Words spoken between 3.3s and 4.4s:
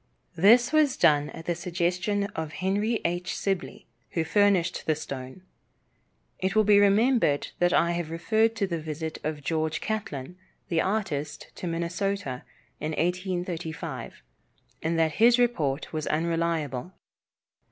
Sibley, who